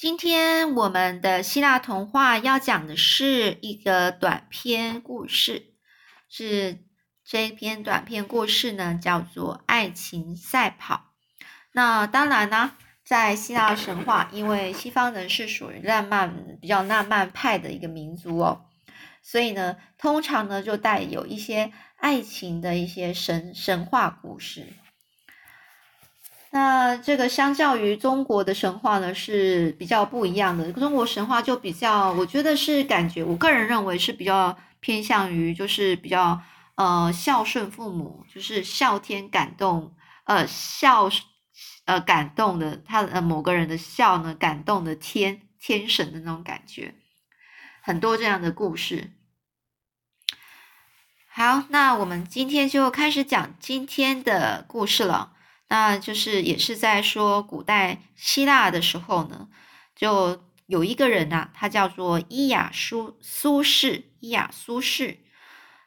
[0.00, 5.74] 今天我们的希腊童话要讲的是一个短篇故事，
[6.26, 6.78] 是
[7.22, 10.94] 这一篇短篇故事呢，叫做《爱情赛跑》。
[11.72, 12.72] 那当然呢，
[13.04, 18.64] 在希腊神话，因为西方人是属于浪漫、比较浪漫派的一个民族哦，
[19.20, 24.66] 所以呢，通常呢就带有一些爱情的一些神神话故事。
[26.52, 30.72] 那这个相较于中国的神话呢，是比较不一样的。
[30.72, 36.42] 中国神话就比较，我觉得是感觉，我个人认为是比较偏向于，就是比较
[36.74, 39.94] 呃孝顺父母，就是孝天感动，
[40.24, 41.08] 呃孝
[41.84, 46.94] 呃感动的他呃某个人的孝呢，感动的天天神的那种感觉，
[47.80, 49.12] 很多这样的故事。
[51.28, 55.34] 好，那我们今天就开始讲今天的故事了。
[55.70, 59.46] 那就是也是在说古代希腊的时候呢，
[59.94, 65.18] 就有一个人呐，他叫做伊雅苏苏轼，伊雅苏轼。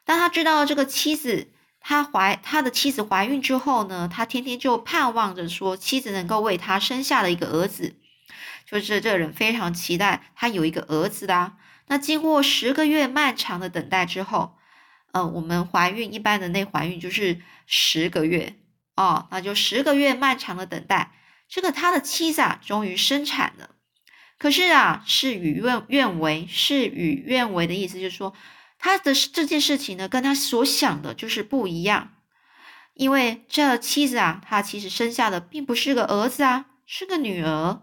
[0.06, 7.94] 当他知道这个妻子他怀他的妻子怀孕之后呢，他天天就盼望着说妻子能够为他生下了一个儿子，
[8.64, 11.52] 就是这人非常期待他有一个儿子的。
[11.88, 14.56] 那经过十个月漫长的等待之后，
[15.12, 18.56] 呃，我们怀孕一般的那怀孕就是十个月。
[18.96, 21.12] 哦，那就十个月漫长的等待，
[21.48, 23.70] 这个他的妻子啊，终于生产了。
[24.38, 28.34] 可是啊，事与愿愿违，事与愿违的意思就是说，
[28.78, 32.10] 他的这件事情呢，跟他所想的就是不一样。
[32.94, 37.82] 因为这妻子啊，她其实生下的并不是个儿子啊，是个女儿。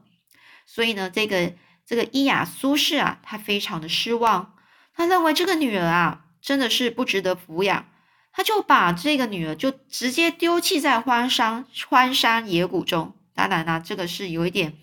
[0.65, 1.53] 所以呢，这个
[1.85, 4.55] 这个伊雅苏氏啊，他非常的失望，
[4.95, 7.90] 他认为这个女儿啊，真的是不值得抚养。
[8.33, 14.73] 他就把这个女儿就直接丢弃在荒山荒山野谷中，当然啦，这个是有一点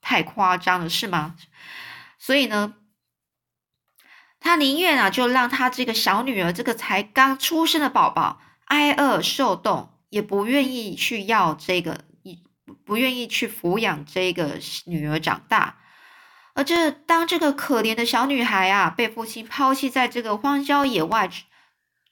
[0.00, 1.34] 太夸张了，是吗？
[2.18, 2.74] 所以呢，
[4.38, 12.04] 他宁愿啊，就让他这个小女儿，这个才刚出生的宝宝挨饿受冻，也不愿意去要这个，
[12.84, 15.78] 不愿意去抚养这个女儿长大。
[16.54, 21.28] 而这当这个可怜的小女孩啊，被父亲抛弃在这个荒郊野外。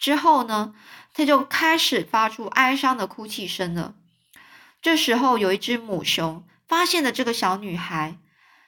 [0.03, 0.75] 之后呢，
[1.15, 3.95] 他就开始发出哀伤的哭泣声了。
[4.81, 8.19] 这时候，有一只母熊发现了这个小女孩，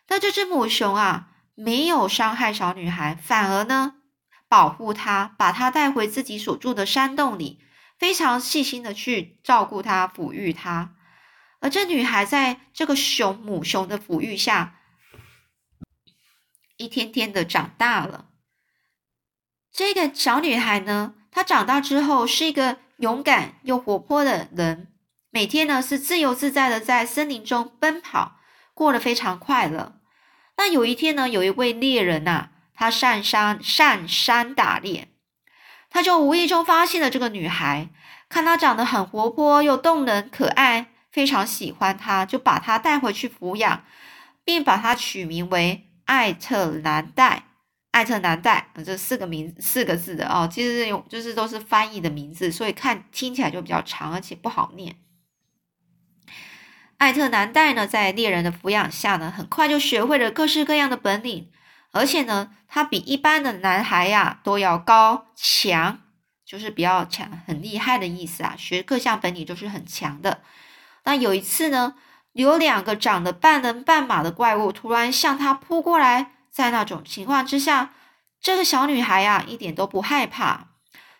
[0.06, 3.96] 但这只母熊啊，没有伤害小女孩，反而呢，
[4.48, 7.58] 保护她，把她带回自己所住的山洞里，
[7.98, 10.94] 非常细心的去照顾她，抚育她。
[11.58, 14.76] 而这女孩在这个熊母熊的抚育下，
[16.76, 18.26] 一天天的长大了。
[19.72, 21.14] 这个小女孩呢？
[21.34, 24.86] 他长大之后是一个勇敢又活泼的人，
[25.30, 28.36] 每天呢是自由自在的在森林中奔跑，
[28.72, 29.96] 过得非常快乐。
[30.56, 35.08] 那有一天呢，有一位猎人呐，他上山上山打猎，
[35.90, 37.88] 他就无意中发现了这个女孩，
[38.28, 43.82] 看她长得很活泼又动人可爱，非常喜欢她，就把她带回去抚养，
[44.44, 47.42] 并把她取名为艾特兰黛。
[47.94, 54.96] 艾特南戴，这四个名四个字的哦，其实用就是都是翻译的名字，所以看听起来就比较长，而且不好念。
[56.96, 61.52] 艾特南代呢，在猎人的抚养下呢，很快就学会了各式各样的本领，
[61.92, 66.00] 而且呢，他比一般的男孩呀都要高强，
[66.44, 68.56] 就是比较强，很厉害的意思啊。
[68.58, 70.42] 学各项本领都是很强的。
[71.04, 71.94] 那有一次呢，
[72.32, 76.32] 有两个长得半人半马的怪物突然向他扑过来。
[76.54, 77.94] 在那种情况之下，
[78.40, 80.68] 这个小女孩呀一点都不害怕，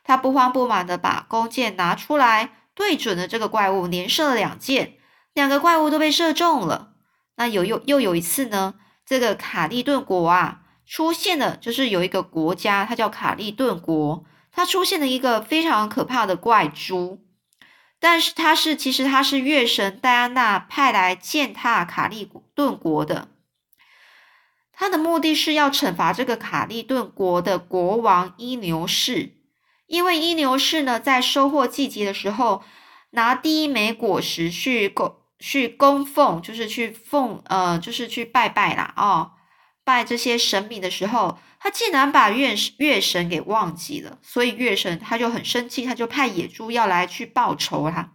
[0.05, 4.95] 她不慌不忙的把弓箭拿出来，对准了这个怪物，连射了两箭，
[5.33, 6.93] 两个怪物都被射中了。
[7.35, 8.75] 那有又又有一次呢，
[9.05, 17.25] 这个卡利顿国啊出现了，就是有一个国家，它叫卡利顿国，它出现了一个非常可怕的怪猪，
[17.99, 23.34] 但是它是其实它是月神戴安娜派来践踏卡利顿国的。
[24.77, 29.35] 他的目的是要惩罚这个卡利顿国的国王伊牛士，
[29.87, 32.63] 因为伊牛士呢，在收获季节的时候，
[33.11, 39.33] 拿第一枚果实去供去供奉，就是去奉呃，就是去拜拜啦哦，
[39.85, 48.13] 拜这些神明的时候，他竟然把月月神给忘记了，所以月神他就很生气，他就派野猪要来去报仇啦。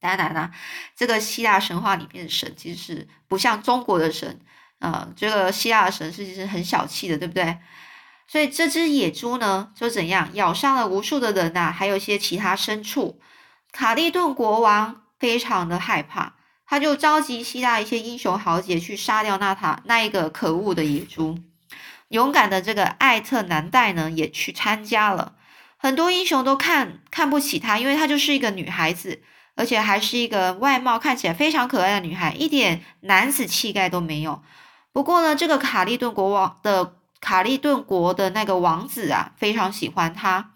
[0.00, 0.50] 当然啦，
[0.96, 4.40] 这个希腊神话里面的神其实是不像中国的神。
[4.78, 7.58] 呃，这个希腊神是其实很小气的，对不对？
[8.28, 13.20] 所以这只野猪呢，就怎样咬伤了无数的人呐，还有一些其他牲畜。
[13.72, 16.34] 卡利顿国王非常的害怕，
[16.66, 21.38] 他就召集希腊一些英雄豪杰去杀掉那塔那一个可恶的野猪。
[22.08, 25.34] 勇敢的这个艾特南戴呢，也去参加了。
[25.76, 29.22] 很多英雄都看看不起她，因为她就是一个女孩子，
[29.54, 34.42] 而且还是一个外貌看起来非常可爱的女孩，一点男子气概都没有。
[34.96, 40.54] 不过呢，这个卡利顿国王的卡利顿国的那个王子啊，非常喜欢他。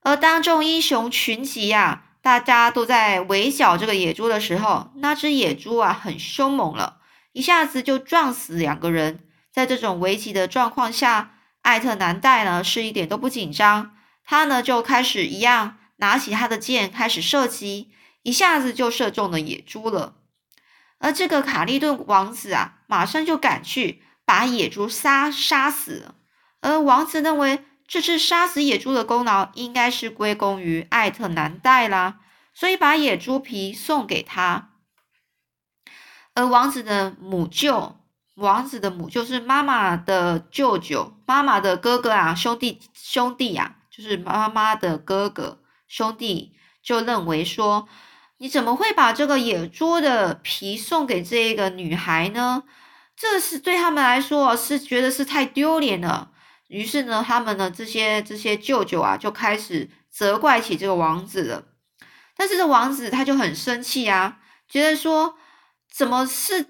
[0.00, 6.96] 而当众英雄群集啊，大家都在围剿这个野猪的时候，那只野猪啊很凶猛了，
[7.30, 9.20] 一下子就撞死两个人。
[9.52, 13.94] 在这种危急的状况下，艾特南戴呢是一点都不紧张，
[14.24, 17.92] 他呢就开始一样拿起他的剑开始射击，
[18.24, 20.14] 一下子就射中了野猪了。
[20.98, 26.14] 而这个卡利顿王子啊，马上就赶去把野猪杀杀死。
[26.60, 32.20] 而王子认为这次杀死野猪的功劳应该是归功于艾特南戴啦，
[32.52, 34.70] 所以把野猪皮送给他。
[36.34, 37.94] 而王子的母舅。
[38.34, 47.88] 王子的母舅是妈妈的舅舅，妈妈的哥哥啊，兄弟兄弟呀，就是妈妈的哥哥兄弟，就认为说，
[48.38, 52.64] 你怎么会把这个野猪的皮送给这个女孩呢？
[53.16, 56.30] 这是对他们来说是觉得是太丢脸了。
[56.68, 61.64] 于是呢，他们呢这些这些舅舅啊，就开始责怪起这个王子了。
[62.36, 64.38] 但是这王子他就很生气啊，
[64.68, 65.36] 觉得说，
[65.92, 66.66] 怎么是？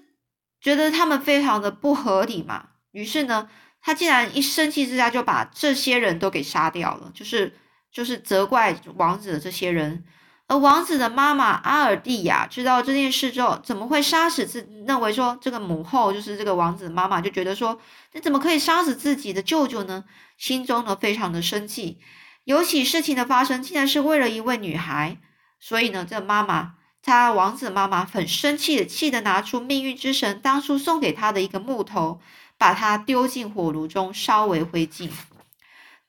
[0.61, 3.49] 觉得他们非常的不合理嘛，于是呢，
[3.81, 7.53] 他竟然一生气之下就把这些人都给杀掉了，就是
[7.91, 10.03] 就是责怪王子的这些人。
[10.49, 14.67] 而王子的妈妈阿尔蒂亚知道这件事之后，怎么会杀死自？
[14.87, 17.79] 认为说这个母后就是这个王子的妈妈，就觉得说
[18.13, 20.03] 你怎么可以杀死自己的舅舅呢？
[20.37, 21.99] 心中呢非常的生气。
[22.45, 25.17] 尤其事情的发生竟然是为了一位女孩，
[25.59, 26.73] 所以呢，这妈妈。
[27.01, 32.19] 他王子妈妈很生气的，气的拿出命运之神当初送给他的一个木头，
[32.57, 35.09] 把它丢进火炉中烧为灰烬。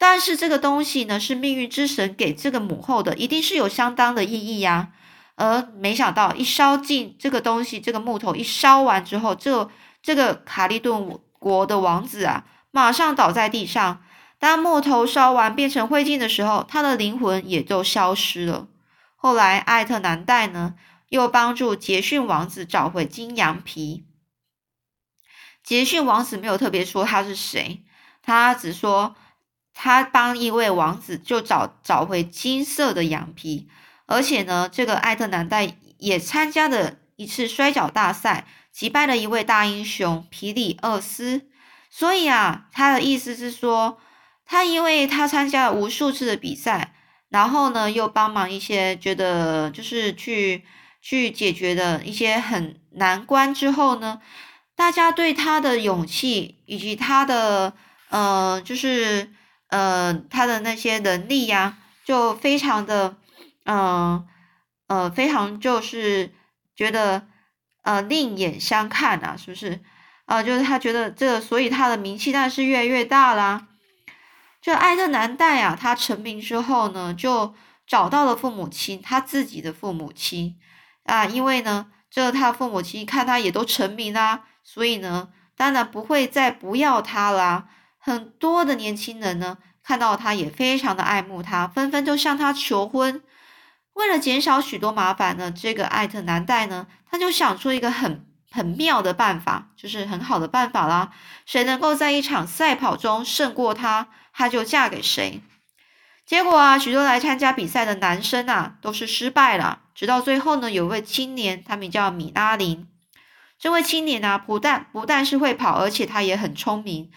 [0.03, 4.93] 但是这个东西呢，是命运之神给这个母后的，一定是有相当的意义呀。
[5.37, 9.71] 而没想到一烧尽这个东西，这个木头一烧完之后，这
[10.03, 14.03] 这个卡利顿国的王子啊，马上倒在地上。
[14.39, 18.69] 当木头烧完变成灰烬的时候，他的灵魂也就消失了。
[19.17, 20.77] 后来，艾特南戴呢
[21.11, 24.07] 又帮助杰逊王子找回金羊皮。
[25.63, 27.85] 杰逊王子没有特别说他是谁，
[28.23, 29.15] 他只说
[29.83, 33.67] 他帮一位王子就找找回金色的羊皮，
[34.05, 41.49] 而且呢，这个艾特南代也参加了一次摔跤大赛，击败了一位大英雄皮里厄斯。
[41.89, 43.97] 所以啊，他的意思是说，
[44.45, 46.93] 他因为他参加了无数次的比赛。
[47.31, 50.63] 然后呢，又帮忙一些觉得就是去
[51.01, 54.21] 去解决的一些很难关之后呢，
[54.77, 57.73] 大家对他的勇气以及他的
[58.11, 59.33] 呃，就是
[59.71, 63.17] 呃他的那些能力呀，就非常的
[63.65, 64.27] 嗯
[64.89, 66.33] 呃非常就是
[66.77, 67.27] 觉得
[67.83, 69.81] 呃另眼相看啊，是不是
[70.27, 70.43] 啊？
[70.43, 73.69] 就是他觉得这，所以他的名气当然是越来越大啦。
[74.61, 77.55] 这艾特南戴啊，他成名之后呢，就
[77.87, 80.59] 找到了父母亲，他自己的父母亲
[81.05, 87.69] 啊，因为呢，这他父母亲看他也都成名啦，所以呢，当然不会再不要他啦。
[88.01, 93.23] 很多的年轻人呢，看到他也非常的爱慕他，纷纷就向他求婚。
[93.93, 101.13] 为了减少许多麻烦呢，这个艾特南戴呢，他就想出一个很很妙的办法，就是很好的办法啦。
[101.45, 104.09] 谁能够在一场赛跑中胜过他？
[104.33, 105.43] 她就嫁给谁？
[106.25, 109.81] 结果啊，许多来参加比赛的男生啊，都是失败了。
[109.95, 112.89] 直到最后呢，有位青年，他名叫米拉林。
[113.59, 117.11] 这位青年啊，不但不但是会跑，而且他也很聪明。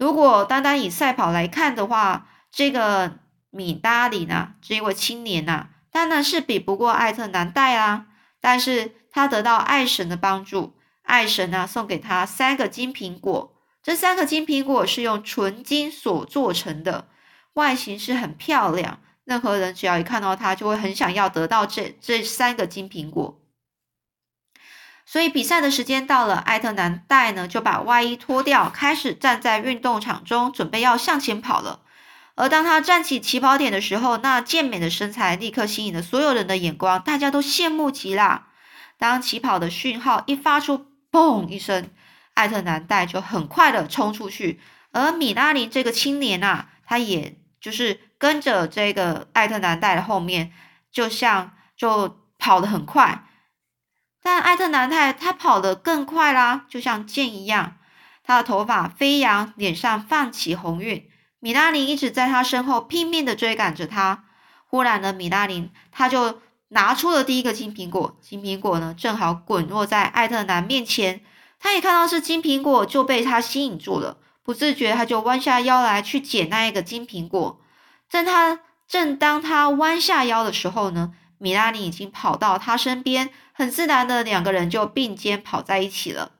[0.00, 3.18] 如果单单以赛跑来看的话，这个
[3.50, 8.06] 米达里呢，这位青年呐，当然是比不过艾特南戴啊。
[8.40, 13.54] 但是他得到爱神的帮助，爱神呢，送给他三个金苹果。
[13.82, 17.08] 这三个金苹果是用纯金所做成的，
[17.52, 19.00] 外形是很漂亮。
[19.24, 23.38] 任何人只要一看到它，就会很想要得到这这三个金苹果。
[25.10, 31.80] 所以比赛的时间到了，艾特南戴呢就把外衣脱掉，开始站在运动场中，准备要向前跑了。
[32.36, 38.46] 而当他站起起跑点的时候，那健美的身材立刻吸引了所有人的眼光，大家都羡慕极了。
[38.98, 41.90] 当起跑的讯号一发出，嘣一声。
[42.34, 44.60] 艾特南戴就很快的冲出去，
[44.92, 50.52] 而米拉林这个青年呐，他也就是跟着这个艾特南戴的后面，
[50.92, 53.24] 就像就跑得很快。
[54.22, 57.76] 但艾特南太他跑得更快啦，就像箭一样，
[58.22, 61.08] 他的头发飞扬，脸上泛起红晕。
[61.38, 64.24] 米拉林一直在他身后拼命的追赶着他。
[64.66, 71.22] 忽然呢，米拉林他就拿出了第一个金苹果，金苹果呢正好滚落在艾特南面前。
[71.58, 77.60] 他一看到是金苹果，就被他吸引住了，不自觉他就弯下腰来去捡那一个金苹果。
[78.08, 86.32] 正他正当他弯下腰的时候呢，米拉林已经跑到他身边，很自然的两个人就并肩跑在一起了。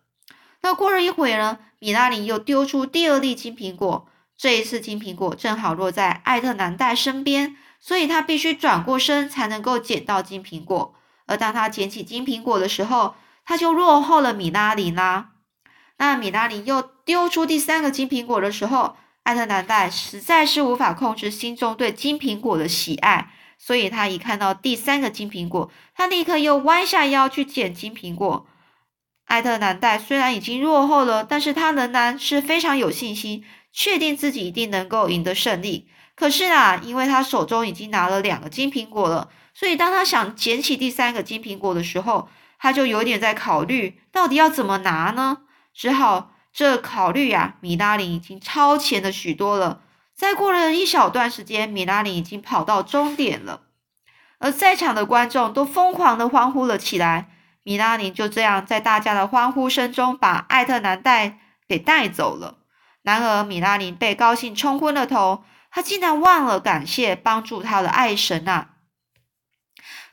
[0.60, 4.06] 那过了一会呢，米拉林又丢出第二粒金苹果。
[4.36, 10.94] 这一次金苹果正好落在艾特南戴身边，所以他必须转过身才能够捡到金苹果。
[11.26, 13.14] 而当他捡起金苹果的时候，
[13.44, 15.30] 他就落后了米拉林啦。
[15.98, 23.30] 那米拉林又丢出第三个金苹果的时候，艾特南戴实在是无法控制心中对金苹果的喜爱，
[23.60, 28.46] 所以他一看到第三个金苹果，他立刻又弯下腰去捡金苹果。
[29.26, 33.44] 艾特南戴虽然已经落后了，但是他仍然是非常有信心。
[33.72, 35.86] 确定自己一定能够赢得胜利，
[36.16, 45.42] 可是啊，因为他手中已经拿了两个金苹果了，所以当他想捡起第三个金苹果的时候，他就有点在考虑到底要怎么拿呢？
[45.72, 49.82] 只好这考虑呀，米拉林已经超前了许多了。
[50.20, 53.62] 再过了一小段时间，米拉林已经跑到终点了，
[54.36, 57.30] 而在场的观众都疯狂的欢呼了起来。
[57.62, 62.58] 米拉林就这样在大家的欢呼声中把艾特南带给带走了。
[63.00, 68.72] 然而，米拉林被高兴冲昏了头，他竟然忘了感谢帮助他的爱神啊！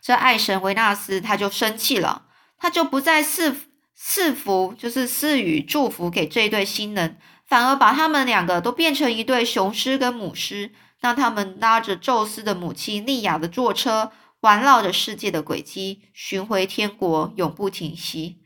[0.01, 3.53] 这爱神维纳斯他就生气了，他就不再赐
[3.93, 14.11] 赐福，就是赐予祝福给这对新人，反而把他们两个都变成一对雄狮跟母狮，让他们拉着宙斯的母亲利亚的坐车，
[14.41, 18.41] 环绕着世界的轨迹，巡回天国，永不停息。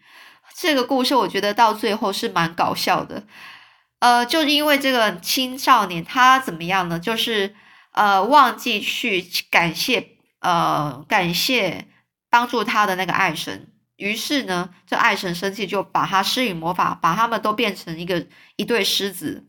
[0.56, 3.24] 这个故事我觉得到最后是蛮搞笑的。
[4.00, 7.00] 呃，就是因为这个青少年他怎么样呢？
[7.00, 7.56] 就是
[7.94, 11.88] 呃忘记去感谢呃感谢
[12.30, 13.71] 帮助他的那个爱神，
[14.02, 19.48] 于是呢，这爱神生气就把他施予魔法，把他们都变成一个一对狮子。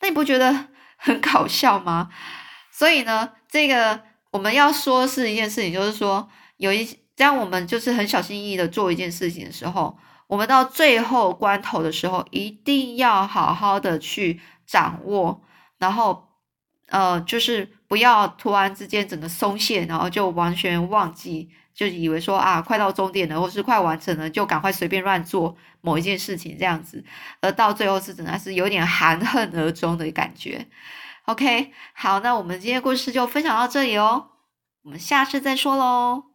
[0.00, 2.08] 那你不觉得很搞笑吗？
[2.72, 9.98] 所以呢，这个我们要说是一件事情，就是说有一当我们就是很小心翼翼的做一件事情的时候。
[10.28, 15.42] 我们到最后关头的时候，一定要好好的去掌握，
[15.78, 16.28] 然后，
[16.88, 27.02] 呃，就是不要突然之间整个松懈，然后就完全忘记，就以为说啊，快到终点了，或是快完成了，就赶快随便乱做某一件事情这样子，
[27.40, 30.66] 而到最后是真的是有点含恨而终的感觉。
[31.24, 34.28] OK，好，那我们今天故事就分享到这里哦，
[34.82, 36.27] 我们下次再说喽。